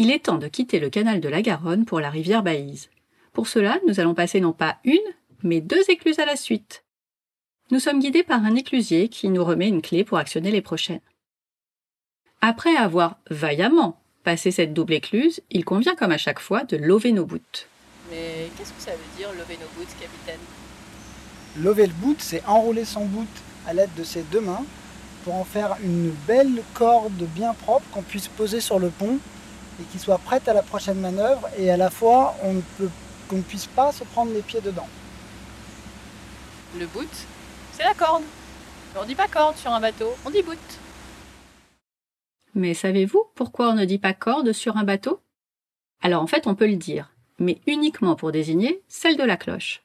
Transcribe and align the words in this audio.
Il 0.00 0.12
est 0.12 0.26
temps 0.26 0.38
de 0.38 0.46
quitter 0.46 0.78
le 0.78 0.90
canal 0.90 1.20
de 1.20 1.28
la 1.28 1.42
Garonne 1.42 1.84
pour 1.84 1.98
la 1.98 2.08
rivière 2.08 2.44
Baïse. 2.44 2.88
Pour 3.32 3.48
cela, 3.48 3.80
nous 3.88 3.98
allons 3.98 4.14
passer 4.14 4.40
non 4.40 4.52
pas 4.52 4.76
une, 4.84 4.96
mais 5.42 5.60
deux 5.60 5.82
écluses 5.88 6.20
à 6.20 6.24
la 6.24 6.36
suite. 6.36 6.84
Nous 7.72 7.80
sommes 7.80 7.98
guidés 7.98 8.22
par 8.22 8.44
un 8.44 8.54
éclusier 8.54 9.08
qui 9.08 9.28
nous 9.28 9.44
remet 9.44 9.66
une 9.66 9.82
clé 9.82 10.04
pour 10.04 10.18
actionner 10.18 10.52
les 10.52 10.62
prochaines. 10.62 11.00
Après 12.40 12.76
avoir 12.76 13.18
vaillamment 13.28 14.00
passé 14.22 14.52
cette 14.52 14.72
double 14.72 14.94
écluse, 14.94 15.40
il 15.50 15.64
convient 15.64 15.96
comme 15.96 16.12
à 16.12 16.18
chaque 16.18 16.38
fois 16.38 16.62
de 16.62 16.76
lever 16.76 17.10
nos 17.10 17.26
bouts. 17.26 17.66
Mais 18.08 18.50
qu'est-ce 18.56 18.72
que 18.72 18.80
ça 18.80 18.92
veut 18.92 19.16
dire 19.16 19.32
lever 19.32 19.58
nos 19.60 19.68
boots, 19.76 19.92
capitaine? 19.98 20.40
Lever 21.56 21.88
le 21.88 21.94
boot, 21.94 22.18
c'est 22.20 22.46
enrouler 22.46 22.84
son 22.84 23.04
boot 23.04 23.26
à 23.66 23.74
l'aide 23.74 23.94
de 23.96 24.04
ses 24.04 24.22
deux 24.22 24.42
mains 24.42 24.64
pour 25.24 25.34
en 25.34 25.44
faire 25.44 25.76
une 25.82 26.12
belle 26.28 26.62
corde 26.74 27.24
bien 27.34 27.52
propre 27.52 27.84
qu'on 27.90 28.02
puisse 28.02 28.28
poser 28.28 28.60
sur 28.60 28.78
le 28.78 28.90
pont 28.90 29.18
et 29.80 29.84
qui 29.84 29.98
soit 29.98 30.18
prête 30.18 30.48
à 30.48 30.52
la 30.52 30.62
prochaine 30.62 31.00
manœuvre 31.00 31.48
et 31.56 31.70
à 31.70 31.76
la 31.76 31.90
fois 31.90 32.34
on 32.42 32.54
ne 32.54 32.60
peut 32.78 32.90
qu'on 33.28 33.36
ne 33.36 33.42
puisse 33.42 33.66
pas 33.66 33.92
se 33.92 34.04
prendre 34.04 34.32
les 34.32 34.42
pieds 34.42 34.60
dedans. 34.60 34.88
Le 36.78 36.86
boot, 36.86 37.08
c'est 37.72 37.84
la 37.84 37.94
corde. 37.94 38.22
On 39.00 39.04
dit 39.04 39.14
pas 39.14 39.28
corde 39.28 39.56
sur 39.56 39.70
un 39.70 39.80
bateau, 39.80 40.14
on 40.24 40.30
dit 40.30 40.42
boot. 40.42 40.58
Mais 42.54 42.74
savez-vous 42.74 43.24
pourquoi 43.34 43.70
on 43.70 43.74
ne 43.74 43.84
dit 43.84 43.98
pas 43.98 44.14
corde 44.14 44.52
sur 44.52 44.76
un 44.76 44.84
bateau? 44.84 45.20
Alors 46.00 46.22
en 46.22 46.26
fait, 46.26 46.46
on 46.46 46.54
peut 46.54 46.66
le 46.66 46.76
dire, 46.76 47.12
mais 47.38 47.60
uniquement 47.66 48.16
pour 48.16 48.32
désigner 48.32 48.82
celle 48.88 49.16
de 49.16 49.22
la 49.22 49.36
cloche. 49.36 49.82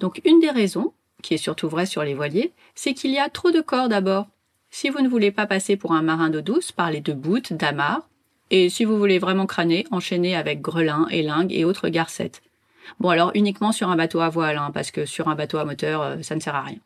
Donc 0.00 0.20
une 0.24 0.40
des 0.40 0.50
raisons, 0.50 0.92
qui 1.22 1.34
est 1.34 1.38
surtout 1.38 1.68
vraie 1.68 1.86
sur 1.86 2.02
les 2.02 2.14
voiliers, 2.14 2.52
c'est 2.74 2.94
qu'il 2.94 3.10
y 3.10 3.18
a 3.18 3.28
trop 3.28 3.50
de 3.50 3.60
cordes 3.60 3.92
à 3.92 4.00
bord. 4.00 4.26
Si 4.70 4.88
vous 4.88 5.00
ne 5.00 5.08
voulez 5.08 5.30
pas 5.30 5.46
passer 5.46 5.76
pour 5.76 5.92
un 5.92 6.02
marin 6.02 6.30
d'eau 6.30 6.40
douce, 6.40 6.72
parlez 6.72 7.00
de 7.00 7.12
boot, 7.12 7.52
d'amarre, 7.52 8.08
et 8.50 8.68
si 8.68 8.84
vous 8.84 8.98
voulez 8.98 9.18
vraiment 9.18 9.46
crâner, 9.46 9.86
enchaînez 9.90 10.36
avec 10.36 10.60
grelin, 10.60 11.06
élingue 11.10 11.52
et 11.52 11.64
autres 11.64 11.88
garcettes. 11.88 12.42
Bon 12.98 13.08
alors 13.08 13.30
uniquement 13.34 13.72
sur 13.72 13.88
un 13.88 13.96
bateau 13.96 14.20
à 14.20 14.28
voile, 14.28 14.58
hein, 14.58 14.70
parce 14.72 14.90
que 14.90 15.06
sur 15.06 15.28
un 15.28 15.34
bateau 15.34 15.58
à 15.58 15.64
moteur, 15.64 16.02
euh, 16.02 16.22
ça 16.22 16.34
ne 16.34 16.40
sert 16.40 16.54
à 16.54 16.62
rien. 16.62 16.78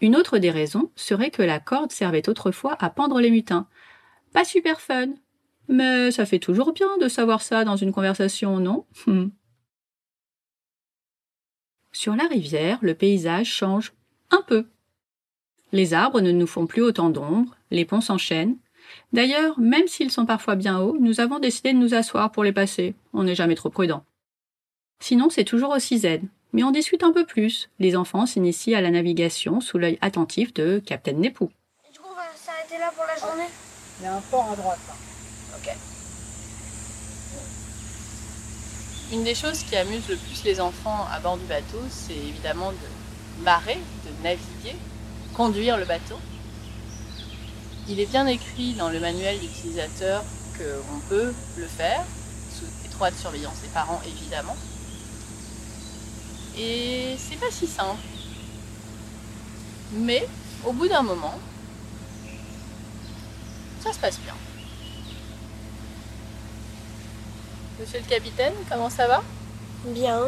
Une 0.00 0.16
autre 0.16 0.38
des 0.38 0.50
raisons 0.50 0.90
serait 0.96 1.30
que 1.30 1.42
la 1.42 1.60
corde 1.60 1.92
servait 1.92 2.28
autrefois 2.28 2.76
à 2.78 2.90
pendre 2.90 3.20
les 3.20 3.30
mutins. 3.30 3.68
Pas 4.32 4.44
super 4.44 4.80
fun. 4.80 5.08
Mais 5.68 6.10
ça 6.10 6.26
fait 6.26 6.38
toujours 6.38 6.72
bien 6.72 6.98
de 6.98 7.08
savoir 7.08 7.40
ça 7.40 7.64
dans 7.64 7.76
une 7.76 7.92
conversation, 7.92 8.58
non? 8.58 8.84
Hmm. 9.06 9.28
Sur 11.92 12.16
la 12.16 12.26
rivière, 12.26 12.78
le 12.82 12.94
paysage 12.94 13.46
change 13.46 13.92
un 14.30 14.42
peu. 14.42 14.66
Les 15.72 15.94
arbres 15.94 16.20
ne 16.20 16.32
nous 16.32 16.46
font 16.46 16.66
plus 16.66 16.82
autant 16.82 17.08
d'ombre, 17.08 17.56
les 17.70 17.84
ponts 17.84 18.00
s'enchaînent. 18.00 18.58
D'ailleurs, 19.14 19.60
même 19.60 19.86
s'ils 19.86 20.10
sont 20.10 20.26
parfois 20.26 20.56
bien 20.56 20.80
hauts, 20.80 20.96
nous 20.98 21.20
avons 21.20 21.38
décidé 21.38 21.72
de 21.72 21.78
nous 21.78 21.94
asseoir 21.94 22.32
pour 22.32 22.42
les 22.42 22.52
passer. 22.52 22.96
On 23.12 23.22
n'est 23.22 23.36
jamais 23.36 23.54
trop 23.54 23.70
prudent. 23.70 24.04
Sinon, 25.00 25.30
c'est 25.30 25.44
toujours 25.44 25.70
aussi 25.70 25.98
zen. 25.98 26.26
Mais 26.52 26.64
on 26.64 26.72
discute 26.72 27.04
un 27.04 27.12
peu 27.12 27.24
plus. 27.24 27.70
Les 27.78 27.94
enfants 27.94 28.26
s'initient 28.26 28.74
à 28.74 28.80
la 28.80 28.90
navigation 28.90 29.60
sous 29.60 29.78
l'œil 29.78 29.98
attentif 30.00 30.52
de 30.52 30.82
Captain 30.84 31.12
Nepou. 31.12 31.48
Et 31.88 31.92
du 31.92 32.00
coup, 32.00 32.08
on 32.10 32.16
va 32.16 32.22
s'arrêter 32.34 32.76
là 32.76 32.90
pour 32.92 33.04
la 33.06 33.14
journée? 33.16 33.48
Il 34.00 34.04
y 34.04 34.06
a 34.08 34.16
un 34.16 34.20
port 34.20 34.50
à 34.52 34.56
droite 34.56 34.80
là. 34.88 34.94
Ok. 35.58 35.76
Une 39.12 39.22
des 39.22 39.36
choses 39.36 39.62
qui 39.62 39.76
amuse 39.76 40.08
le 40.08 40.16
plus 40.16 40.42
les 40.44 40.60
enfants 40.60 41.06
à 41.12 41.20
bord 41.20 41.36
du 41.36 41.44
bateau, 41.44 41.78
c'est 41.88 42.16
évidemment 42.16 42.72
de 42.72 43.44
marrer, 43.44 43.78
de 44.04 44.24
naviguer, 44.24 44.74
conduire 45.36 45.76
le 45.76 45.84
bateau. 45.84 46.16
Il 47.86 48.00
est 48.00 48.06
bien 48.06 48.26
écrit 48.26 48.72
dans 48.72 48.88
le 48.88 48.98
manuel 48.98 49.38
d'utilisateur 49.38 50.24
qu'on 50.56 51.00
peut 51.08 51.34
le 51.58 51.66
faire, 51.66 52.02
sous 52.50 52.86
étroite 52.86 53.14
surveillance 53.14 53.60
des 53.62 53.68
parents 53.68 54.00
évidemment. 54.06 54.56
Et 56.56 57.16
c'est 57.18 57.38
pas 57.38 57.50
si 57.50 57.66
simple. 57.66 58.00
Mais 59.92 60.26
au 60.64 60.72
bout 60.72 60.88
d'un 60.88 61.02
moment, 61.02 61.38
ça 63.82 63.92
se 63.92 63.98
passe 63.98 64.18
bien. 64.20 64.34
Monsieur 67.78 67.98
le 67.98 68.08
capitaine, 68.08 68.54
comment 68.70 68.88
ça 68.88 69.06
va? 69.06 69.22
Bien. 69.86 70.20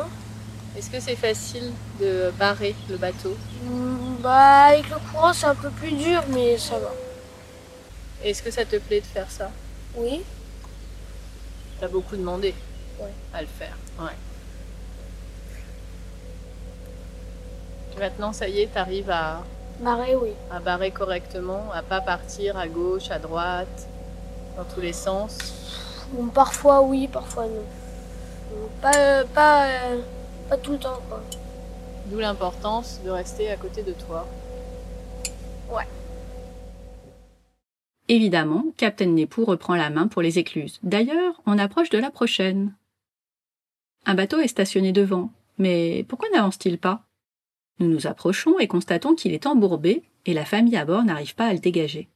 Est-ce 0.76 0.90
que 0.90 1.00
c'est 1.00 1.16
facile 1.16 1.72
de 2.00 2.30
barrer 2.38 2.74
le 2.90 2.98
bateau? 2.98 3.34
Bah, 4.20 4.64
avec 4.64 4.90
le 4.90 4.96
courant, 5.10 5.32
c'est 5.32 5.46
un 5.46 5.54
peu 5.54 5.70
plus 5.70 5.92
dur, 5.92 6.22
mais 6.28 6.58
ça 6.58 6.78
va. 6.78 6.92
Est-ce 8.24 8.42
que 8.42 8.50
ça 8.50 8.64
te 8.64 8.76
plaît 8.76 9.00
de 9.00 9.06
faire 9.06 9.30
ça 9.30 9.50
Oui 9.96 10.22
T'as 11.80 11.88
beaucoup 11.88 12.16
demandé 12.16 12.54
Ouais. 12.98 13.12
à 13.34 13.42
le 13.42 13.46
faire. 13.46 13.76
Ouais. 14.00 14.12
Et 17.94 18.00
maintenant, 18.00 18.32
ça 18.32 18.48
y 18.48 18.60
est, 18.60 18.66
t'arrives 18.72 19.10
à, 19.10 19.42
Marée, 19.80 20.16
oui. 20.16 20.30
à 20.50 20.60
barrer 20.60 20.90
correctement, 20.90 21.70
à 21.74 21.82
pas 21.82 22.00
partir 22.00 22.56
à 22.56 22.66
gauche, 22.68 23.10
à 23.10 23.18
droite, 23.18 23.86
dans 24.56 24.64
tous 24.64 24.80
les 24.80 24.94
sens. 24.94 25.36
Bon, 26.12 26.28
parfois, 26.28 26.80
oui, 26.80 27.06
parfois, 27.08 27.44
non. 27.44 27.64
Bon, 28.50 28.68
Pas, 28.80 29.24
pas, 29.34 29.66
euh, 29.66 30.00
pas 30.48 30.56
tout 30.56 30.72
le 30.72 30.78
temps, 30.78 31.00
quoi. 31.08 31.22
D'où 32.06 32.18
l'importance 32.18 33.00
de 33.04 33.10
rester 33.10 33.50
à 33.50 33.56
côté 33.56 33.82
de 33.82 33.92
toi. 33.92 34.26
Évidemment, 38.08 38.64
Captain 38.76 39.06
Nepou 39.06 39.44
reprend 39.44 39.74
la 39.74 39.90
main 39.90 40.06
pour 40.06 40.22
les 40.22 40.38
écluses. 40.38 40.78
D'ailleurs, 40.82 41.42
on 41.44 41.58
approche 41.58 41.90
de 41.90 41.98
la 41.98 42.10
prochaine. 42.10 42.74
Un 44.04 44.14
bateau 44.14 44.38
est 44.38 44.48
stationné 44.48 44.92
devant. 44.92 45.32
Mais 45.58 46.04
pourquoi 46.08 46.28
n'avance-t-il 46.30 46.78
pas? 46.78 47.02
Nous 47.78 47.88
nous 47.88 48.06
approchons 48.06 48.58
et 48.58 48.68
constatons 48.68 49.14
qu'il 49.14 49.32
est 49.32 49.46
embourbé 49.46 50.02
et 50.24 50.34
la 50.34 50.44
famille 50.44 50.76
à 50.76 50.84
bord 50.84 51.04
n'arrive 51.04 51.34
pas 51.34 51.46
à 51.46 51.52
le 51.52 51.58
dégager. 51.58 52.08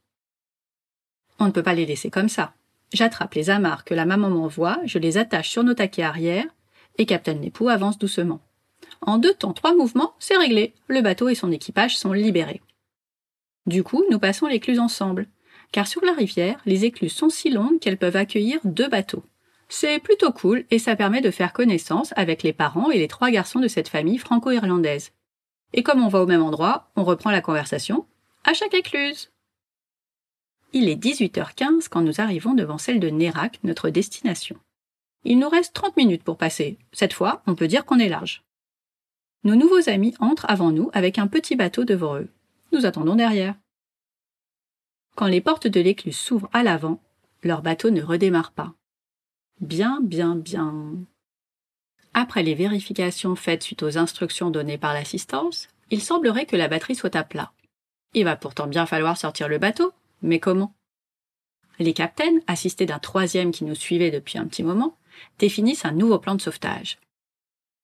On 1.39 1.47
ne 1.47 1.51
peut 1.51 1.63
pas 1.63 1.75
les 1.75 1.87
laisser 1.87 2.11
comme 2.11 2.29
ça. 2.29 2.55
J'attrape 2.93 3.35
les 3.35 3.51
amarres 3.51 3.85
que 3.85 3.95
la 3.95 4.05
maman 4.05 4.31
m'envoie, 4.31 4.79
je 4.85 4.99
les 4.99 5.17
attache 5.17 5.49
sur 5.49 5.65
nos 5.65 5.75
taquets 5.75 6.03
arrière 6.03 6.47
et 6.99 7.07
Captain 7.07 7.35
Nepou 7.35 7.69
avance 7.69 7.99
doucement. 7.99 8.41
En 9.01 9.19
deux 9.19 9.35
temps, 9.35 9.53
trois 9.53 9.75
mouvements, 9.75 10.15
c'est 10.19 10.37
réglé. 10.37 10.75
Le 10.89 11.01
bateau 11.01 11.29
et 11.29 11.35
son 11.35 11.53
équipage 11.53 11.99
sont 11.99 12.13
libérés. 12.13 12.61
Du 13.67 13.83
coup, 13.83 14.05
nous 14.11 14.19
passons 14.19 14.47
l'écluse 14.47 14.81
ensemble 14.81 15.29
car 15.73 15.87
sur 15.87 16.05
la 16.05 16.13
rivière, 16.13 16.61
les 16.67 16.85
écluses 16.85 17.13
sont 17.13 17.29
si 17.29 17.51
longues 17.51 17.79
qu'elles 17.79 17.99
peuvent 17.99 18.17
accueillir 18.17 18.61
deux 18.65 18.89
bateaux. 18.89 19.25
C'est 19.69 20.01
plutôt 20.01 20.33
cool 20.33 20.65
et 20.71 20.79
ça 20.81 20.97
permet 20.97 21.21
de 21.21 21.31
faire 21.31 21.53
connaissance 21.53 22.13
avec 22.17 22.43
les 22.43 22.53
parents 22.53 22.91
et 22.91 22.99
les 22.99 23.09
trois 23.09 23.31
garçons 23.31 23.61
de 23.61 23.69
cette 23.69 23.89
famille 23.89 24.19
franco-irlandaise. 24.19 25.13
Et 25.73 25.85
comme 25.85 26.03
on 26.03 26.09
va 26.09 26.21
au 26.21 26.27
même 26.27 26.43
endroit, 26.43 26.91
on 26.97 27.05
reprend 27.05 27.31
la 27.31 27.41
conversation 27.41 28.05
à 28.45 28.53
chaque 28.53 28.75
écluse. 28.75 29.31
Il 30.73 30.89
est 30.89 31.01
18h15 31.01 31.89
quand 31.89 32.03
nous 32.03 32.21
arrivons 32.21 32.55
devant 32.55 32.79
celle 32.79 33.01
de 33.01 33.11
Nérac, 33.11 33.61
notre 33.63 33.91
destination. 33.91 34.57
Il 35.25 35.39
nous 35.39 35.49
reste 35.49 35.75
30 35.75 35.97
minutes 35.97 36.25
pour 36.25 36.37
passer. 36.37 36.79
Cette 36.93 37.13
fois, 37.13 37.43
on 37.47 37.55
peut 37.55 37.69
dire 37.69 37.85
qu'on 37.85 37.99
est 37.99 38.09
large. 38.09 38.43
Nos 39.45 39.55
nouveaux 39.55 39.89
amis 39.89 40.15
entrent 40.21 40.47
avant 40.49 40.71
nous 40.71 40.91
avec 40.93 41.19
un 41.19 41.27
petit 41.27 41.57
bateau 41.57 41.85
devant 41.85 42.17
eux. 42.17 42.29
Nous 42.73 42.87
attendons 42.87 43.17
derrière. 43.17 43.55
Quand 45.17 45.27
les 45.27 45.41
portes 45.41 45.67
de 45.67 45.81
l'écluse 45.81 46.17
s'ouvrent 46.17 46.51
à 46.53 46.63
l'avant, 46.63 47.01
leur 47.43 47.63
bateau 47.63 47.91
ne 47.91 48.03
redémarre 48.03 48.53
pas. 48.53 48.75
Bien, 49.61 50.01
bien, 50.03 50.37
bien. 50.37 50.95
Après 52.15 52.43
les 52.43 52.55
vérifications 52.55 53.37
faites 53.37 53.63
suite 53.63 53.83
aux 53.83 53.99
instructions 53.99 54.51
données 54.51 54.79
par 54.79 54.95
l'assistance, 54.95 55.69
il 55.91 56.03
semblerait 56.03 56.47
que 56.47 56.57
la 56.57 56.69
batterie 56.69 56.95
soit 56.95 57.15
à 57.17 57.25
plat. 57.25 57.53
Il 58.15 58.25
va 58.25 58.37
pourtant 58.37 58.67
bien 58.67 58.87
falloir 58.87 59.17
sortir 59.17 59.49
le 59.49 59.59
bateau, 59.59 59.93
mais 60.23 60.41
comment? 60.41 60.75
Les 61.79 61.95
captaines, 61.95 62.41
assistés 62.47 62.87
d'un 62.87 62.99
troisième 62.99 63.53
qui 63.53 63.65
nous 63.65 63.75
suivait 63.75 64.11
depuis 64.11 64.39
un 64.39 64.47
petit 64.47 64.63
moment, 64.63 64.97
définissent 65.39 65.85
un 65.85 65.93
nouveau 65.93 66.19
plan 66.19 66.35
de 66.35 66.41
sauvetage. 66.41 66.99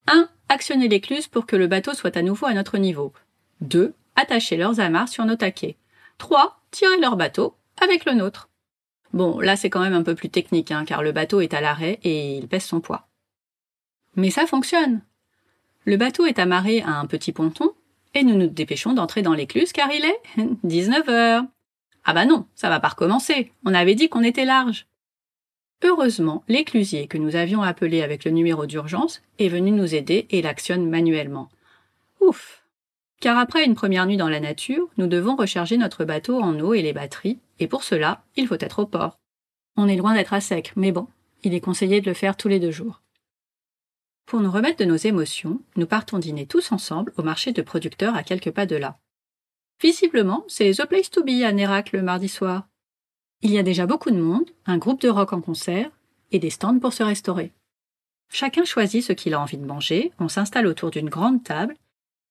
1. 0.08 0.28
Actionner 0.48 0.88
l'écluse 0.88 1.28
pour 1.28 1.46
que 1.46 1.56
le 1.56 1.66
bateau 1.66 1.94
soit 1.94 2.16
à 2.16 2.22
nouveau 2.22 2.46
à 2.46 2.54
notre 2.54 2.78
niveau. 2.78 3.12
2. 3.60 3.94
Attacher 4.16 4.56
leurs 4.56 4.80
amarres 4.80 5.08
sur 5.08 5.24
nos 5.24 5.36
taquets. 5.36 5.76
3. 6.18 6.60
Tirer 6.76 6.98
leur 6.98 7.16
bateau 7.16 7.56
avec 7.80 8.04
le 8.04 8.12
nôtre. 8.12 8.50
Bon, 9.14 9.40
là 9.40 9.56
c'est 9.56 9.70
quand 9.70 9.80
même 9.80 9.94
un 9.94 10.02
peu 10.02 10.14
plus 10.14 10.28
technique, 10.28 10.70
hein, 10.70 10.84
car 10.84 11.02
le 11.02 11.10
bateau 11.10 11.40
est 11.40 11.54
à 11.54 11.62
l'arrêt 11.62 11.98
et 12.04 12.36
il 12.36 12.48
pèse 12.48 12.64
son 12.64 12.82
poids. 12.82 13.08
Mais 14.14 14.28
ça 14.28 14.46
fonctionne. 14.46 15.00
Le 15.86 15.96
bateau 15.96 16.26
est 16.26 16.38
amarré 16.38 16.82
à 16.82 16.98
un 16.98 17.06
petit 17.06 17.32
ponton, 17.32 17.72
et 18.12 18.24
nous 18.24 18.34
nous 18.34 18.48
dépêchons 18.48 18.92
d'entrer 18.92 19.22
dans 19.22 19.32
l'écluse 19.32 19.72
car 19.72 19.90
il 19.90 20.04
est 20.04 20.20
19 20.64 21.08
heures. 21.08 21.44
Ah 22.04 22.12
bah 22.12 22.26
non, 22.26 22.46
ça 22.54 22.68
va 22.68 22.78
pas 22.78 22.88
recommencer. 22.88 23.52
On 23.64 23.72
avait 23.72 23.94
dit 23.94 24.10
qu'on 24.10 24.22
était 24.22 24.44
large. 24.44 24.86
Heureusement, 25.82 26.44
l'éclusier 26.46 27.06
que 27.06 27.16
nous 27.16 27.36
avions 27.36 27.62
appelé 27.62 28.02
avec 28.02 28.26
le 28.26 28.32
numéro 28.32 28.66
d'urgence 28.66 29.22
est 29.38 29.48
venu 29.48 29.70
nous 29.70 29.94
aider 29.94 30.26
et 30.28 30.42
l'actionne 30.42 30.90
manuellement. 30.90 31.48
Ouf. 32.20 32.65
Car 33.26 33.38
après 33.38 33.64
une 33.64 33.74
première 33.74 34.06
nuit 34.06 34.16
dans 34.16 34.28
la 34.28 34.38
nature, 34.38 34.88
nous 34.98 35.08
devons 35.08 35.34
recharger 35.34 35.76
notre 35.78 36.04
bateau 36.04 36.40
en 36.40 36.60
eau 36.60 36.74
et 36.74 36.82
les 36.82 36.92
batteries, 36.92 37.40
et 37.58 37.66
pour 37.66 37.82
cela, 37.82 38.22
il 38.36 38.46
faut 38.46 38.54
être 38.60 38.78
au 38.78 38.86
port. 38.86 39.18
On 39.76 39.88
est 39.88 39.96
loin 39.96 40.14
d'être 40.14 40.32
à 40.32 40.40
sec, 40.40 40.72
mais 40.76 40.92
bon, 40.92 41.08
Il 41.42 41.52
est 41.52 41.60
conseillé 41.60 42.00
de 42.00 42.06
le 42.06 42.14
faire 42.14 42.36
tous 42.36 42.46
les 42.46 42.60
deux 42.60 42.70
jours. 42.70 43.02
Pour 44.26 44.38
nous 44.38 44.50
remettre 44.52 44.78
de 44.78 44.84
nos 44.84 44.94
émotions, 44.94 45.60
nous 45.74 45.88
partons 45.88 46.20
dîner 46.20 46.46
tous 46.46 46.70
ensemble 46.70 47.12
au 47.16 47.24
marché 47.24 47.50
de 47.50 47.62
producteurs 47.62 48.14
à 48.14 48.22
quelques 48.22 48.52
pas 48.52 48.64
de 48.64 48.76
là. 48.76 48.96
Visiblement, 49.82 50.44
c'est 50.46 50.70
The 50.70 50.86
Place 50.86 51.10
to 51.10 51.24
Be 51.24 51.42
à 51.42 51.50
Nérac 51.50 51.90
le 51.90 52.02
mardi 52.02 52.28
soir. 52.28 52.68
Il 53.42 53.50
y 53.50 53.58
a 53.58 53.64
déjà 53.64 53.86
beaucoup 53.86 54.12
de 54.12 54.20
monde, 54.20 54.48
un 54.66 54.78
groupe 54.78 55.00
de 55.00 55.08
rock 55.08 55.32
en 55.32 55.40
concert 55.40 55.90
et 56.30 56.38
des 56.38 56.50
stands 56.50 56.78
pour 56.78 56.92
se 56.92 57.02
restaurer. 57.02 57.50
Chacun 58.28 58.64
choisit 58.64 59.02
ce 59.02 59.12
qu'il 59.12 59.34
a 59.34 59.40
envie 59.40 59.58
de 59.58 59.66
manger, 59.66 60.12
on 60.20 60.28
s'installe 60.28 60.68
autour 60.68 60.92
d'une 60.92 61.08
grande 61.08 61.42
table 61.42 61.74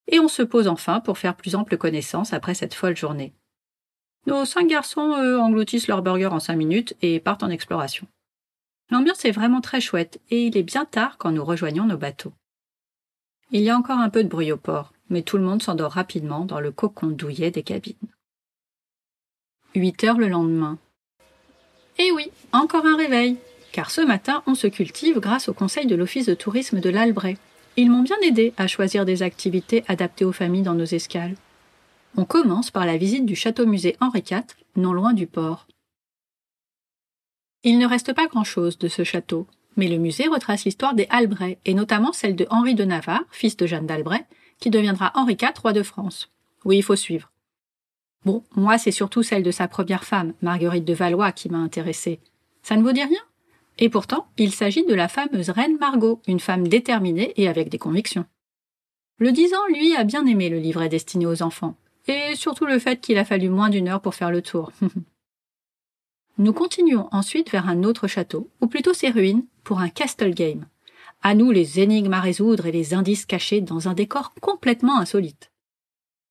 et 0.07 0.19
on 0.19 0.27
se 0.27 0.43
pose 0.43 0.67
enfin 0.67 0.99
pour 0.99 1.17
faire 1.17 1.35
plus 1.35 1.55
ample 1.55 1.77
connaissance 1.77 2.33
après 2.33 2.53
cette 2.53 2.73
folle 2.73 2.95
journée. 2.95 3.33
Nos 4.27 4.45
cinq 4.45 4.67
garçons, 4.67 5.11
engloutissent 5.11 5.87
leur 5.87 6.01
burger 6.01 6.27
en 6.27 6.39
cinq 6.39 6.55
minutes 6.55 6.95
et 7.01 7.19
partent 7.19 7.43
en 7.43 7.49
exploration. 7.49 8.07
L'ambiance 8.91 9.25
est 9.25 9.31
vraiment 9.31 9.61
très 9.61 9.81
chouette 9.81 10.19
et 10.29 10.45
il 10.45 10.57
est 10.57 10.63
bien 10.63 10.85
tard 10.85 11.17
quand 11.17 11.31
nous 11.31 11.43
rejoignons 11.43 11.85
nos 11.85 11.97
bateaux. 11.97 12.33
Il 13.51 13.61
y 13.61 13.69
a 13.69 13.77
encore 13.77 13.99
un 13.99 14.09
peu 14.09 14.23
de 14.23 14.29
bruit 14.29 14.51
au 14.51 14.57
port, 14.57 14.93
mais 15.09 15.21
tout 15.21 15.37
le 15.37 15.43
monde 15.43 15.61
s'endort 15.61 15.93
rapidement 15.93 16.45
dans 16.45 16.59
le 16.59 16.71
cocon 16.71 17.07
douillet 17.07 17.51
des 17.51 17.63
cabines. 17.63 17.95
8 19.75 20.03
heures 20.05 20.17
le 20.17 20.27
lendemain. 20.27 20.77
Eh 21.97 22.11
oui, 22.11 22.31
encore 22.51 22.85
un 22.85 22.97
réveil, 22.97 23.37
car 23.71 23.91
ce 23.91 24.01
matin 24.01 24.43
on 24.47 24.55
se 24.55 24.67
cultive 24.67 25.19
grâce 25.19 25.49
au 25.49 25.53
conseil 25.53 25.85
de 25.85 25.95
l'Office 25.95 26.27
de 26.27 26.33
tourisme 26.33 26.79
de 26.79 26.89
l'Albret. 26.89 27.37
Ils 27.77 27.91
m'ont 27.91 28.03
bien 28.03 28.17
aidé 28.21 28.53
à 28.57 28.67
choisir 28.67 29.03
des 29.03 29.21
activités 29.21 29.83
adaptées 29.87 30.23
aux 30.23 30.31
familles 30.31 30.61
dans 30.61 30.75
nos 30.75 30.85
escales. 30.85 31.35
On 32.15 32.23
commence 32.23 32.71
par 32.71 32.85
la 32.85 32.95
visite 32.95 33.25
du 33.25 33.35
château-musée 33.35 33.97
Henri 33.99 34.23
IV, 34.29 34.43
non 34.77 34.93
loin 34.93 35.13
du 35.13 35.27
port. 35.27 35.67
Il 37.63 37.77
ne 37.77 37.85
reste 37.85 38.13
pas 38.13 38.27
grand-chose 38.27 38.77
de 38.77 38.87
ce 38.87 39.03
château, 39.03 39.47
mais 39.75 39.89
le 39.89 39.97
musée 39.97 40.27
retrace 40.27 40.63
l'histoire 40.63 40.93
des 40.93 41.07
Albret, 41.09 41.57
et 41.65 41.73
notamment 41.73 42.13
celle 42.13 42.37
de 42.37 42.47
Henri 42.49 42.75
de 42.75 42.85
Navarre, 42.85 43.25
fils 43.31 43.57
de 43.57 43.67
Jeanne 43.67 43.87
d'Albret, 43.87 44.25
qui 44.59 44.69
deviendra 44.69 45.11
Henri 45.15 45.33
IV, 45.33 45.59
roi 45.61 45.73
de 45.73 45.83
France. 45.83 46.31
Oui, 46.63 46.77
il 46.77 46.83
faut 46.83 46.95
suivre. 46.95 47.31
Bon, 48.23 48.43
moi, 48.55 48.77
c'est 48.77 48.91
surtout 48.91 49.21
celle 49.21 49.43
de 49.43 49.51
sa 49.51 49.67
première 49.67 50.05
femme, 50.05 50.33
Marguerite 50.41 50.85
de 50.85 50.93
Valois, 50.93 51.33
qui 51.33 51.49
m'a 51.49 51.57
intéressée. 51.57 52.19
Ça 52.63 52.77
ne 52.77 52.83
vous 52.83 52.93
dit 52.93 53.03
rien? 53.03 53.19
Et 53.77 53.89
pourtant, 53.89 54.27
il 54.37 54.51
s'agit 54.51 54.85
de 54.85 54.93
la 54.93 55.07
fameuse 55.07 55.49
reine 55.49 55.77
Margot, 55.77 56.21
une 56.27 56.39
femme 56.39 56.67
déterminée 56.67 57.33
et 57.35 57.47
avec 57.47 57.69
des 57.69 57.77
convictions. 57.77 58.25
Le 59.17 59.31
dix 59.31 59.53
ans, 59.53 59.67
lui, 59.69 59.95
a 59.95 60.03
bien 60.03 60.25
aimé 60.25 60.49
le 60.49 60.59
livret 60.59 60.89
destiné 60.89 61.25
aux 61.25 61.41
enfants, 61.41 61.75
et 62.07 62.35
surtout 62.35 62.65
le 62.65 62.79
fait 62.79 63.01
qu'il 63.01 63.17
a 63.17 63.25
fallu 63.25 63.49
moins 63.49 63.69
d'une 63.69 63.87
heure 63.87 64.01
pour 64.01 64.15
faire 64.15 64.31
le 64.31 64.41
tour. 64.41 64.71
Nous 66.37 66.51
continuons 66.51 67.07
ensuite 67.11 67.49
vers 67.49 67.67
un 67.67 67.83
autre 67.83 68.07
château, 68.07 68.49
ou 68.61 68.67
plutôt 68.67 68.93
ses 68.93 69.09
ruines, 69.09 69.45
pour 69.63 69.79
un 69.79 69.89
castle 69.89 70.33
game. 70.33 70.65
À 71.21 71.33
nous 71.33 71.49
les 71.51 71.79
énigmes 71.79 72.13
à 72.13 72.19
résoudre 72.19 72.65
et 72.65 72.71
les 72.71 72.93
indices 72.93 73.25
cachés 73.25 73.61
dans 73.61 73.87
un 73.87 73.93
décor 73.93 74.33
complètement 74.41 74.99
insolite. 74.99 75.51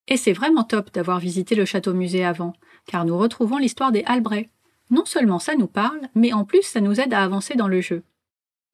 Et 0.07 0.19
c'est 0.19 0.35
vraiment 0.35 0.65
top 0.65 0.93
d'avoir 0.93 1.19
visité 1.19 1.55
le 1.55 1.65
château 1.65 1.95
musée 1.95 2.25
avant, 2.25 2.53
car 2.87 3.07
nous 3.07 3.17
retrouvons 3.17 3.57
l'histoire 3.57 3.93
des 3.93 4.05
Albret. 4.05 4.51
Non 4.91 5.05
seulement 5.05 5.39
ça 5.39 5.55
nous 5.57 5.67
parle, 5.67 6.01
mais 6.15 6.33
en 6.33 6.45
plus 6.45 6.63
ça 6.63 6.81
nous 6.81 7.01
aide 7.01 7.15
à 7.15 7.23
avancer 7.23 7.55
dans 7.55 7.69
le 7.69 7.81
jeu. 7.81 8.03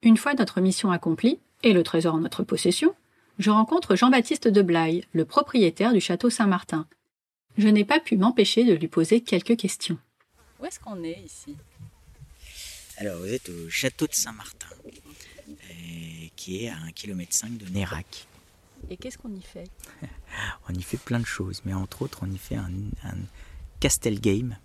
Une 0.01 0.17
fois 0.17 0.33
notre 0.33 0.61
mission 0.61 0.91
accomplie, 0.91 1.39
et 1.63 1.73
le 1.73 1.83
trésor 1.83 2.15
en 2.15 2.19
notre 2.19 2.43
possession, 2.43 2.95
je 3.39 3.49
rencontre 3.49 3.95
Jean-Baptiste 3.95 4.47
de 4.47 4.61
Blaye, 4.61 5.05
le 5.13 5.25
propriétaire 5.25 5.93
du 5.93 6.01
château 6.01 6.29
Saint-Martin. 6.29 6.87
Je 7.57 7.67
n'ai 7.67 7.85
pas 7.85 7.99
pu 7.99 8.17
m'empêcher 8.17 8.63
de 8.63 8.73
lui 8.73 8.87
poser 8.87 9.21
quelques 9.21 9.57
questions. 9.57 9.97
Où 10.59 10.65
est-ce 10.65 10.79
qu'on 10.79 11.03
est 11.03 11.19
ici? 11.25 11.55
Alors, 12.97 13.19
vous 13.19 13.33
êtes 13.33 13.49
au 13.49 13.69
château 13.69 14.05
de 14.07 14.13
Saint-Martin, 14.13 14.67
euh, 15.49 16.27
qui 16.35 16.65
est 16.65 16.69
à 16.69 16.75
1,5 16.75 16.93
km 16.93 17.47
de 17.57 17.69
Nérac. 17.71 18.27
Et 18.89 18.97
qu'est-ce 18.97 19.17
qu'on 19.17 19.33
y 19.33 19.41
fait? 19.41 19.69
On 20.69 20.73
y 20.73 20.81
fait 20.81 20.97
plein 20.97 21.19
de 21.19 21.25
choses, 21.25 21.61
mais 21.65 21.73
entre 21.73 22.01
autres, 22.03 22.19
on 22.23 22.31
y 22.31 22.37
fait 22.37 22.55
un, 22.55 22.71
un 23.03 23.17
Castle 23.79 24.19
Game, 24.19 24.57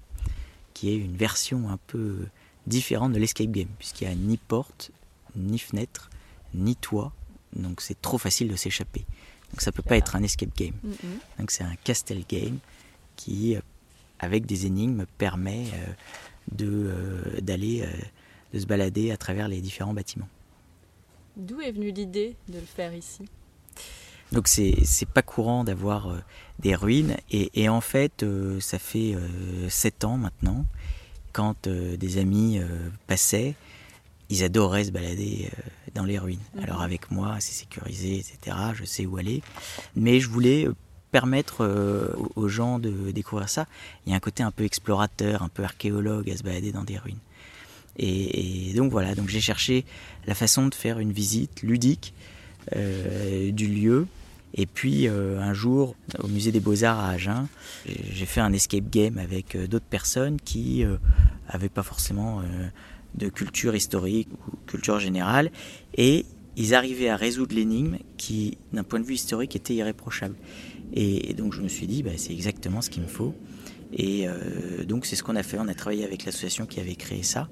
qui 0.77 0.91
est 0.91 0.97
une 0.97 1.17
version 1.17 1.71
un 1.71 1.79
peu 1.87 2.27
différente 2.67 3.15
de 3.15 3.19
l'escape 3.19 3.51
game, 3.51 3.71
puisqu'il 3.79 4.07
n'y 4.09 4.13
a 4.13 4.15
ni 4.15 4.37
porte, 4.37 4.91
ni 5.35 5.59
fenêtre, 5.59 6.11
ni 6.53 6.77
toit, 6.77 7.15
donc 7.55 7.81
c'est 7.81 7.99
trop 8.03 8.19
facile 8.19 8.49
de 8.49 8.57
s'échapper. 8.57 9.07
Donc 9.51 9.63
ça 9.63 9.73
peut 9.73 9.83
pas 9.83 9.97
être 9.97 10.17
un 10.17 10.23
escape 10.23 10.55
game. 10.55 10.75
Mm. 10.85 11.07
Donc 11.39 11.51
c'est 11.51 11.65
un 11.65 11.77
castle 11.77 12.23
game 12.29 12.59
qui, 13.17 13.57
euh, 13.57 13.61
avec 14.19 14.45
des 14.45 14.67
énigmes, 14.67 15.07
permet 15.17 15.65
euh, 15.73 15.87
de 16.53 16.69
euh, 16.69 17.41
d'aller 17.41 17.89
de 18.53 18.61
se 18.61 18.67
balader 18.67 19.13
à 19.13 19.17
travers 19.17 19.49
les 19.49 19.63
différents 19.63 19.95
bâtiments. 19.95 20.29
D'où 21.39 21.63
est 21.63 21.73
venue 21.73 21.91
l'idée 21.91 22.37
de 22.49 22.59
le 22.59 22.67
faire 22.67 22.95
ici? 22.95 23.25
Donc 24.33 24.49
c'est 24.49 24.77
c'est 24.85 25.09
pas 25.09 25.23
courant 25.23 25.63
d'avoir 25.65 26.09
euh, 26.11 26.19
des 26.59 26.75
ruines 26.75 27.17
et, 27.31 27.51
et 27.63 27.69
en 27.69 27.81
fait 27.81 28.23
euh, 28.23 28.59
ça 28.61 28.79
fait 28.79 29.15
euh, 29.15 29.69
sept 29.69 30.05
ans 30.05 30.17
maintenant 30.17 30.67
quand 31.33 31.69
des 31.69 32.17
amis 32.19 32.59
passaient 33.07 33.55
ils 34.31 34.43
adoraient 34.43 34.85
se 34.85 34.91
balader 34.91 35.51
dans 35.95 36.05
les 36.05 36.19
ruines. 36.19 36.41
Mhm. 36.55 36.65
Alors 36.65 36.81
avec 36.81 37.11
moi 37.11 37.37
c'est 37.41 37.53
sécurisé 37.53 38.17
etc. 38.19 38.57
Je 38.75 38.85
sais 38.87 39.05
où 39.05 39.19
aller 39.19 39.43
mais 39.95 40.19
je 40.19 40.29
voulais 40.31 40.67
permettre 41.13 41.65
aux- 42.35 42.49
gens 42.49 42.79
de 42.79 43.11
découvrir 43.11 43.49
ça. 43.51 43.67
Il 44.07 44.11
y 44.11 44.13
a 44.15 44.17
un 44.17 44.21
côté 44.21 44.43
un 44.43 44.51
peu 44.51 44.65
explorateur, 44.65 45.43
un 45.43 45.49
peu 45.49 45.63
archéologue 45.63 46.31
à 46.31 46.37
se 46.37 46.43
balader 46.43 46.73
dans 46.73 46.85
des 46.85 46.99
ruines. 46.99 47.19
Et, 47.99 48.71
et 48.71 48.75
donc 48.75 48.91
voilà, 48.91 49.15
donc 49.15 49.29
j'ai 49.29 49.41
cherché 49.41 49.85
la 50.27 50.35
façon 50.35 50.67
de 50.67 50.75
faire 50.75 50.99
une 50.99 51.13
visite 51.13 51.63
ludique 51.63 52.13
du 52.73 53.67
lieu. 53.67 54.07
Et 54.57 54.67
puis 54.67 55.07
euh, 55.07 55.39
un 55.41 55.53
jour, 55.53 55.95
au 56.23 56.29
musée 56.29 56.51
des 56.51 56.61
Beaux-Arts 56.61 56.99
à 56.99 57.11
Agen, 57.11 57.47
j'ai 57.87 58.27
fait 58.27 58.41
un 58.41 58.53
escape 58.53 58.89
game 58.91 59.19
avec 59.19 59.55
euh, 59.55 59.67
d'autres 59.67 59.87
personnes 59.87 60.41
qui 60.41 60.85
n'avaient 61.53 61.69
pas 61.69 61.83
forcément 61.83 62.41
euh, 62.41 62.69
de 63.15 63.29
culture 63.29 63.77
historique 63.77 64.29
ou 64.33 64.57
culture 64.67 64.99
générale. 64.99 65.51
Et 65.95 66.25
ils 66.57 66.75
arrivaient 66.75 67.11
à 67.11 67.17
résoudre 67.17 67.55
l'énigme 67.55 67.99
qui, 68.17 68.57
d'un 68.73 68.83
point 68.83 68.99
de 68.99 69.05
vue 69.05 69.15
historique, 69.15 69.55
était 69.55 69.75
irréprochable. 69.75 70.37
Et, 70.95 71.35
donc 71.35 71.53
je 71.53 71.61
me 71.61 71.69
suis 71.69 71.87
dit, 71.87 72.03
bah, 72.03 72.13
c'est 72.17 72.33
exactement 72.33 72.81
ce 72.81 72.89
qu'il 72.89 73.03
me 73.03 73.09
faut. 73.09 73.35
Et 73.93 74.27
euh, 74.27 74.85
donc 74.85 75.05
c'est 75.05 75.17
ce 75.17 75.23
qu'on 75.23 75.37
a 75.37 75.43
fait. 75.43 75.59
On 75.59 75.69
a 75.69 75.75
travaillé 75.75 76.05
avec 76.05 76.25
l'association 76.25 76.65
qui 76.65 76.81
avait 76.81 76.97
créé 76.97 77.23
ça 77.23 77.49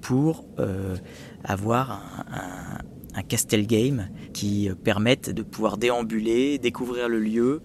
pour 0.00 0.44
euh, 0.60 0.96
avoir 1.42 2.24
un, 2.30 2.78
un 3.16 3.22
castle 3.22 3.66
game 3.66 4.08
qui 4.32 4.68
euh, 4.68 4.74
permette 4.74 5.30
de 5.30 5.42
pouvoir 5.42 5.78
déambuler, 5.78 6.58
découvrir 6.58 7.08
le 7.08 7.18
lieu 7.18 7.62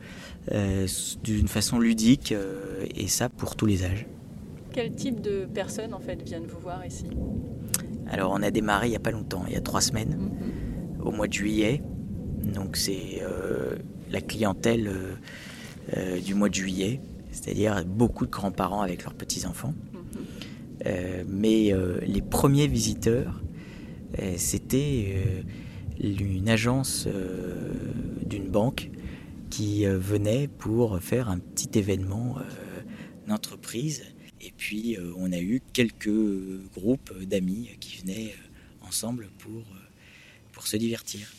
euh, 0.52 0.88
d'une 1.24 1.48
façon 1.48 1.78
ludique 1.78 2.32
euh, 2.32 2.86
et 2.96 3.08
ça 3.08 3.30
pour 3.30 3.56
tous 3.56 3.66
les 3.66 3.84
âges. 3.84 4.08
Quel 4.74 4.96
type 4.96 5.20
de 5.22 5.46
personnes 5.54 5.94
en 5.94 6.00
fait 6.00 6.22
viennent 6.24 6.48
vous 6.48 6.60
voir 6.60 6.86
ici? 6.86 7.06
Alors 8.08 8.32
on 8.32 8.42
a 8.42 8.50
démarré 8.50 8.88
il 8.88 8.92
n'y 8.92 8.96
a 8.96 9.00
pas 9.02 9.12
longtemps, 9.12 9.44
il 9.48 9.54
y 9.54 9.58
a 9.58 9.62
trois 9.62 9.82
semaines, 9.82 10.18
Mhm. 10.18 11.06
au 11.06 11.12
mois 11.12 11.28
de 11.28 11.34
juillet. 11.34 11.82
Donc 12.54 12.78
c'est 12.78 13.22
euh, 13.22 13.76
la 14.10 14.22
clientèle 14.22 14.90
du 16.26 16.36
mois 16.36 16.48
de 16.48 16.54
juillet, 16.54 17.02
c'est-à-dire 17.32 17.84
beaucoup 17.86 18.26
de 18.26 18.32
grands-parents 18.32 18.82
avec 18.82 19.04
leurs 19.04 19.14
petits-enfants. 19.14 19.74
Mhm. 19.94 21.26
Mais 21.28 21.74
les 22.08 22.22
premiers 22.22 22.68
visiteurs, 22.68 23.42
c'était 24.38 25.14
euh, 25.16 25.44
une 26.00 26.50
agence 26.50 27.06
euh, 27.08 27.74
d'une 28.26 28.50
banque 28.50 28.90
qui 29.50 29.86
euh, 29.86 29.98
venait 29.98 30.48
pour 30.48 31.00
faire 31.02 31.30
un 31.30 31.40
petit 31.40 31.78
événement 31.78 32.38
euh, 32.40 32.44
d'entreprise. 33.28 34.04
Et 34.40 34.52
puis 34.52 34.98
euh, 34.98 35.14
on 35.18 35.32
a 35.32 35.40
eu 35.40 35.62
quelques 35.74 36.08
euh, 36.08 36.64
groupes 36.74 37.14
d'amis 37.24 37.70
qui 37.80 37.98
venaient 38.02 38.34
euh, 38.34 38.88
ensemble 38.88 39.30
pour, 39.38 39.62
euh, 39.62 39.90
pour 40.52 40.68
se 40.68 40.78
divertir. 40.78 41.32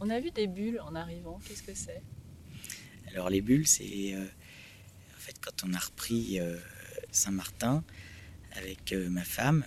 On 0.00 0.10
a 0.10 0.20
vu 0.20 0.30
des 0.30 0.46
bulles 0.46 0.80
en 0.80 0.94
arrivant, 0.94 1.40
qu'est-ce 1.44 1.62
que 1.62 1.74
c'est? 1.74 2.02
Alors 3.12 3.30
les 3.30 3.40
bulles, 3.40 3.66
c'est 3.66 4.14
euh, 4.14 4.24
en 4.24 5.18
fait 5.18 5.36
quand 5.40 5.64
on 5.68 5.74
a 5.74 5.78
repris 5.78 6.38
euh, 6.38 6.56
Saint-Martin 7.10 7.82
avec 8.56 8.92
euh, 8.92 9.08
ma 9.08 9.24
femme, 9.24 9.64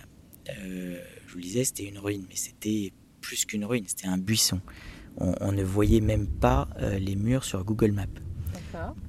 euh, 0.50 0.98
je 1.26 1.32
vous 1.32 1.38
le 1.38 1.42
disais, 1.44 1.64
c'était 1.64 1.84
une 1.84 1.98
ruine, 1.98 2.24
mais 2.28 2.36
c'était 2.36 2.92
plus 3.20 3.44
qu'une 3.44 3.64
ruine, 3.64 3.84
c'était 3.86 4.06
un 4.08 4.18
buisson. 4.18 4.60
On, 5.18 5.34
on 5.40 5.52
ne 5.52 5.62
voyait 5.64 6.00
même 6.00 6.26
pas 6.26 6.68
euh, 6.80 6.98
les 6.98 7.16
murs 7.16 7.44
sur 7.44 7.64
Google 7.64 7.92
Maps. 7.92 8.06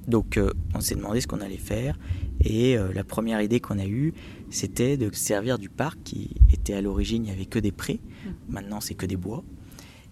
Donc 0.06 0.38
euh, 0.38 0.50
on 0.74 0.80
s'est 0.80 0.94
demandé 0.94 1.20
ce 1.20 1.26
qu'on 1.26 1.40
allait 1.42 1.58
faire 1.58 1.98
et 2.40 2.76
la 2.94 3.02
première 3.04 3.42
idée 3.42 3.58
qu'on 3.60 3.78
a 3.78 3.84
eue, 3.86 4.14
c'était 4.48 4.96
de 4.96 5.12
se 5.12 5.18
servir 5.20 5.58
du 5.58 5.68
parc 5.68 5.98
qui 6.04 6.30
était 6.52 6.72
à 6.72 6.80
l'origine, 6.80 7.24
il 7.24 7.26
n'y 7.26 7.32
avait 7.32 7.44
que 7.46 7.58
des 7.58 7.72
prés, 7.72 8.00
Mhm. 8.24 8.32
maintenant 8.48 8.80
c'est 8.80 8.94
que 8.94 9.04
des 9.06 9.16
bois. 9.16 9.42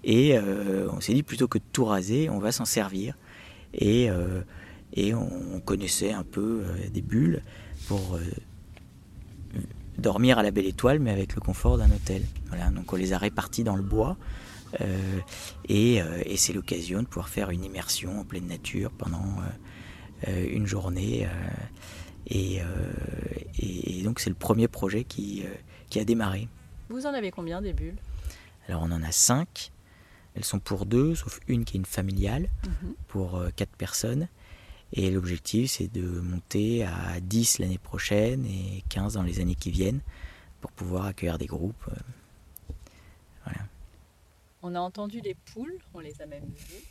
Et 0.04 0.37
on 0.38 1.00
s'est 1.00 1.14
dit 1.14 1.23
plutôt 1.23 1.47
que 1.49 1.59
de 1.59 1.64
tout 1.73 1.85
raser, 1.85 2.28
on 2.28 2.38
va 2.38 2.50
s'en 2.52 2.64
servir. 2.64 3.16
Et, 3.75 4.09
et 4.92 5.14
on, 5.14 5.54
on 5.54 5.61
connaissait 5.61 6.12
un 6.12 6.25
peu 6.25 6.62
des 6.92 7.02
bulles 7.02 7.42
pour 7.87 8.18
dormir 9.99 10.38
à 10.38 10.43
la 10.43 10.50
belle 10.50 10.67
étoile, 10.67 10.99
mais 10.99 11.11
avec 11.11 11.35
le 11.35 11.41
confort 11.41 11.79
d'un 11.79 11.91
hôtel. 11.91 12.23
Voilà, 12.49 12.71
donc 12.71 12.93
on 12.93 12.97
les 12.97 13.12
a 13.12 13.19
répartis 13.19 13.65
dans 13.65 13.76
le 13.76 13.83
bois. 13.83 14.17
Euh, 14.81 15.21
et, 15.69 16.03
euh, 16.03 16.23
et 16.25 16.37
c'est 16.37 16.53
l'occasion 16.53 17.03
de 17.03 17.07
pouvoir 17.07 17.29
faire 17.29 17.50
une 17.50 17.65
immersion 17.65 18.21
en 18.21 18.25
pleine 18.25 18.47
nature 18.47 18.91
pendant 18.91 19.37
euh, 20.29 20.49
une 20.50 20.67
journée. 20.67 21.26
Et, 22.29 22.61
et, 23.59 24.03
donc 24.03 24.19
c'est 24.21 24.31
le 24.31 24.37
premier 24.37 24.69
projet 24.69 25.05
qui, 25.05 25.45
qui 25.91 26.00
a 26.00 26.05
démarré. 26.05 26.49
Vous 26.88 27.07
en 27.07 27.15
avez 27.15 27.31
combien 27.31 27.62
des 27.62 27.73
bulles? 27.73 27.99
Alors 28.69 28.83
on 28.83 28.91
en 28.91 29.03
a 29.03 29.12
cinq. 29.12 29.71
Elles 30.35 30.45
sont 30.45 30.59
pour 30.59 30.85
deux, 30.85 31.15
sauf 31.15 31.41
une 31.49 31.65
qui 31.65 31.76
est 31.76 31.81
une 31.81 31.87
familiale, 31.87 32.49
mhm. 32.65 32.95
pour 33.09 33.41
quatre 33.55 33.75
personnes. 33.76 34.29
Et 34.93 35.11
l'objectif, 35.11 35.73
c'est 35.73 35.93
de 35.93 36.02
monter 36.02 36.85
à 36.85 37.21
10 37.21 37.59
l'année 37.59 37.78
prochaine 37.78 38.47
et 38.47 38.85
15 38.88 39.14
dans 39.14 39.23
les 39.23 39.40
années 39.40 39.57
qui 39.57 39.71
viennent 39.71 40.00
pour 40.61 40.71
pouvoir 40.73 41.07
accueillir 41.07 41.38
des 41.38 41.47
groupes. 41.47 41.90
Voilà. 43.45 43.66
On 44.62 44.75
a 44.75 44.81
entendu 44.81 45.21
les 45.21 45.35
poules, 45.35 45.78
on 45.95 46.00
les 46.00 46.21
a 46.23 46.26
même 46.26 46.45
vues. 46.45 46.85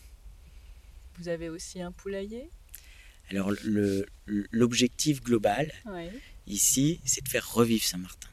Vous 1.18 1.30
avez 1.30 1.50
aussi 1.50 1.82
un 1.82 1.92
poulailler? 1.92 2.50
Alors 3.30 3.52
l'objectif 4.52 5.24
global 5.24 5.72
ici, 6.46 7.00
c'est 7.06 7.24
de 7.24 7.30
faire 7.30 7.52
revivre 7.52 7.84
Saint-Martin. 7.84 8.30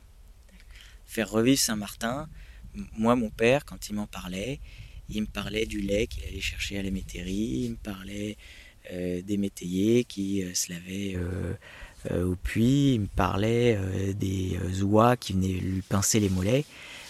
Faire 1.07 1.31
revivre 1.31 1.59
Saint-Martin. 1.59 2.28
Moi, 2.75 3.16
mon 3.16 3.31
père, 3.31 3.64
quand 3.64 3.88
il 3.88 3.95
m'en 3.95 4.07
parlait, 4.07 4.61
il 5.09 5.23
me 5.23 5.26
parlait 5.26 5.66
du 5.66 5.81
lait 5.81 6.07
qu'il 6.07 6.25
allait 6.25 6.40
chercher 6.40 6.78
à 6.78 6.83
la 6.83 6.90
métairie, 6.90 7.64
il 7.64 7.71
me 7.71 7.76
parlait 7.76 8.33
euh, 8.33 8.62
des 8.90 9.36
métayers 9.36 10.04
qui 10.04 10.42
euh, 10.42 10.54
se 10.54 10.72
lavaient 10.72 11.16
euh, 11.16 12.24
au 12.24 12.34
puits, 12.34 12.94
il 12.94 13.02
me 13.02 13.06
parlait 13.06 13.78
des 14.14 14.82
oies 14.82 15.16
qui 15.16 15.34
venaient 15.34 15.60
lui 15.60 15.82
pincer 15.82 16.18
les 16.18 16.28
mollets. 16.28 16.64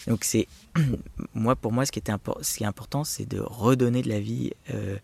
Donc 0.07 0.25
c'est 0.25 0.49
moi 1.35 1.57
pour 1.57 1.73
moi 1.73 1.87
ce 1.87 1.93
qui 1.93 1.99
était 1.99 2.13
ce 2.41 2.57
qui 2.57 2.65
est 2.65 2.67
important 2.67 3.05
c'est 3.05 3.27
de 3.27 3.41
redonner 3.41 4.03
de 4.03 4.09
la 4.09 4.21
vie 4.21 4.53
euh, 4.71 4.99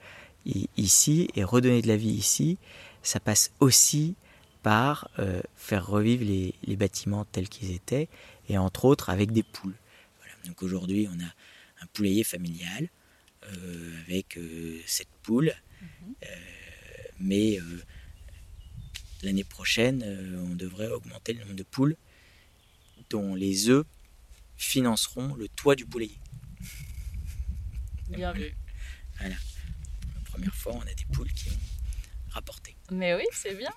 ici. 0.77 1.29
Et 1.35 1.45
redonner 1.45 1.83
de 1.83 1.89
la 1.89 1.97
vie 1.97 2.11
ici 2.11 2.59
ça 3.03 3.21
passe 3.21 3.53
aussi 3.61 4.15
par 4.63 5.09
euh, 5.19 5.41
faire 5.57 5.87
revivre 5.87 6.25
les, 6.25 6.77
bâtiments 6.77 7.25
tels 7.25 7.49
qu'ils 7.49 7.73
étaient. 7.73 8.09
Et 8.49 8.59
entre 8.59 8.85
autres 8.85 9.11
avec 9.11 9.33
des 9.33 9.43
poules. 9.43 9.77
Donc 10.47 10.63
aujourd'hui 10.63 11.09
on 11.11 11.21
a 11.21 11.29
un 11.83 11.87
poulailler 11.93 12.25
familial 12.25 12.89
euh, 13.45 14.01
avec 14.07 14.39
cette 14.87 15.09
poule, 15.23 15.53
mhm. 15.81 16.15
mais 17.21 17.59
l'année 19.23 19.45
prochaine 19.45 20.03
on 20.51 20.55
devrait 20.55 20.89
augmenter 20.89 21.33
le 21.33 21.41
nombre 21.41 21.57
de 21.57 21.63
poules 21.63 21.97
dont 23.11 23.35
les 23.35 23.69
œufs 23.69 23.87
financeront 24.57 25.35
le 25.35 25.49
toit 25.49 25.77
du 25.77 25.87
poulailler. 25.87 26.19
Bien 28.09 28.33
vu. 28.33 28.55
Voilà. 29.19 29.37
La 30.15 30.21
première 30.25 30.55
fois, 30.55 30.75
on 30.75 30.81
a 30.81 30.95
des 30.95 31.05
poules 31.13 31.33
qui 31.33 31.51
ont 31.51 32.31
rapporté. 32.31 32.75
Mais 32.91 33.15
oui, 33.15 33.25
c'est 33.33 33.55
bien. 33.55 33.73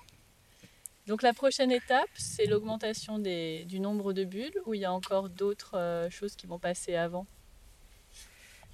Donc 1.06 1.22
la 1.22 1.32
prochaine 1.32 1.72
étape, 1.72 2.10
c'est 2.14 2.46
l'augmentation 2.46 3.18
du 3.18 3.80
nombre 3.80 4.12
de 4.12 4.24
bulles 4.24 4.58
ou 4.66 4.74
il 4.74 4.80
y 4.80 4.84
a 4.84 4.92
encore 4.92 5.28
d'autres 5.28 5.76
euh, 5.76 6.10
choses 6.10 6.36
qui 6.36 6.46
vont 6.46 6.60
passer 6.60 6.94
avant? 6.94 7.26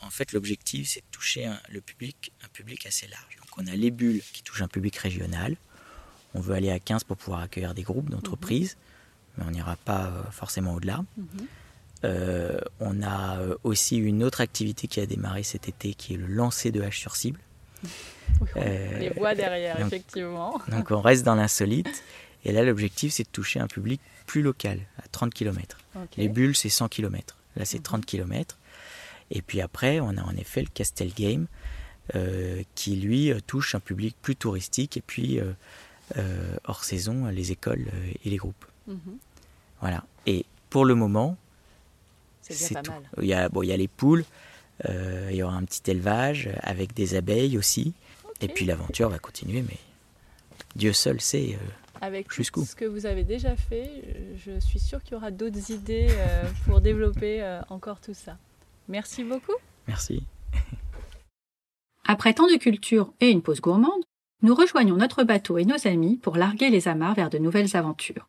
En 0.01 0.11
fait, 0.11 0.33
l'objectif, 0.33 0.89
c'est 0.89 1.01
de 1.01 1.07
toucher 1.11 1.47
un, 1.47 1.61
le 1.71 1.81
public, 1.81 2.33
un 2.45 2.49
public 2.49 2.87
assez 2.87 3.07
large. 3.09 3.37
Donc 3.37 3.49
on 3.57 3.67
a 3.67 3.77
les 3.77 3.91
bulles 3.91 4.23
qui 4.33 4.43
touchent 4.43 4.63
un 4.63 4.69
public 4.69 4.97
régional. 4.97 5.57
On 6.35 6.41
veut 6.41 6.55
aller 6.55 6.71
à 6.71 6.79
15 6.79 7.05
pour 7.05 7.17
pouvoir 7.17 7.41
accueillir 7.41 7.75
des 7.75 7.83
groupes 7.83 8.11
d'entreprises, 8.11 8.77
mhm. 8.77 8.79
mais 9.37 9.45
on 9.49 9.51
n'ira 9.51 9.77
pas 9.77 10.07
euh, 10.07 10.23
forcément 10.31 10.75
au-delà. 10.75 11.05
Mhm. 11.17 11.47
Euh, 12.05 12.61
on 12.79 13.03
a 13.03 13.41
euh, 13.41 13.57
aussi 13.65 13.97
une 13.97 14.23
autre 14.23 14.41
activité 14.41 14.87
qui 14.87 15.01
a 15.01 15.07
démarré 15.07 15.43
cet 15.43 15.69
été 15.69 15.95
qui 15.95 16.15
est 16.15 16.17
le 16.17 16.27
lancer 16.27 16.71
de 16.71 16.81
hache 16.83 17.01
sur 17.01 17.17
cible. 17.17 17.41
Euh, 18.57 18.99
les 18.99 19.09
voix 19.09 19.35
derrière, 19.35 19.81
effectivement. 19.81 20.61
Donc 20.69 20.93
on 20.93 21.01
reste 21.01 21.25
dans 21.25 21.35
l'insolite. 21.35 22.05
Et 22.45 22.53
là, 22.53 22.63
l'objectif, 22.63 23.13
c'est 23.13 23.25
de 23.25 23.29
toucher 23.31 23.59
un 23.59 23.67
public 23.67 24.01
plus 24.27 24.43
local, 24.43 24.81
à 25.03 25.09
30 25.09 25.35
km. 25.35 25.79
Les 26.17 26.29
bulles, 26.29 26.55
c'est 26.55 26.69
100 26.69 26.89
km. 26.89 27.37
Là, 27.57 27.65
c'est 27.65 27.83
30 27.83 28.01
mhm. 28.01 28.05
km. 28.05 28.58
Et 29.31 29.43
puis 29.43 29.61
après, 29.61 30.01
on 30.01 30.17
a 30.17 30.23
en 30.23 30.37
effet 30.37 30.63
le 30.63 30.69
Castel 30.69 31.13
Game, 31.15 31.47
qui 32.75 32.97
lui 32.97 33.33
touche 33.47 33.75
un 33.75 33.81
public 33.81 34.17
plus 34.23 34.35
touristique 34.35 34.97
et 34.97 35.03
puis 35.03 35.41
hors 36.65 36.85
saison, 36.85 37.27
les 37.27 37.53
écoles 37.53 37.87
et 38.25 38.31
les 38.31 38.37
groupes. 38.37 38.65
Mhm. 38.87 39.19
Voilà. 39.81 40.05
Et 40.27 40.45
pour 40.71 40.85
le 40.85 40.95
moment, 40.95 41.37
c'est 42.43 42.75
mal. 42.75 42.85
Il 43.21 43.27
y, 43.27 43.35
a, 43.35 43.49
bon, 43.49 43.63
il 43.63 43.69
y 43.69 43.73
a 43.73 43.77
les 43.77 43.89
poules, 43.89 44.25
euh, 44.89 45.29
il 45.31 45.37
y 45.37 45.43
aura 45.43 45.55
un 45.55 45.65
petit 45.65 45.91
élevage 45.91 46.51
avec 46.63 46.95
des 46.95 47.15
abeilles 47.15 47.59
aussi. 47.59 47.95
Et 48.41 48.49
puis 48.49 48.65
l'aventure 48.65 49.09
va 49.09 49.19
continuer, 49.19 49.63
mais 49.63 49.79
Dieu 50.77 50.93
seul 50.93 51.21
sait 51.21 51.55
euh, 51.55 51.67
avec 52.01 52.33
jusqu'où. 52.33 52.65
ce 52.65 52.77
que 52.77 52.85
vous 52.85 53.05
avez 53.07 53.25
déjà 53.25 53.57
fait, 53.57 53.91
je 54.37 54.61
suis 54.61 54.79
sûre 54.79 55.03
qu'il 55.03 55.15
y 55.15 55.17
aura 55.17 55.33
d'autres 55.33 55.73
idées 55.73 56.07
euh, 56.11 56.45
pour 56.65 56.81
développer 56.81 57.59
encore 57.69 58.01
tout 58.01 58.15
ça. 58.15 58.39
Merci 58.89 59.25
beaucoup. 59.25 59.55
Merci. 59.87 60.23
Après 62.07 62.33
tant 62.33 62.47
de 62.47 62.57
culture 62.57 63.13
et 63.21 63.31
une 63.31 63.43
pause 63.43 63.61
gourmande, 63.61 64.03
nous 64.43 64.55
rejoignons 64.55 64.97
notre 64.97 65.25
bateau 65.25 65.59
et 65.59 65.65
nos 65.65 65.87
amis 65.87 66.17
pour 66.17 66.37
larguer 66.37 66.71
les 66.71 66.89
amarres 66.89 67.15
vers 67.15 67.31
de 67.31 67.39
nouvelles 67.39 67.77
aventures. 67.77 68.29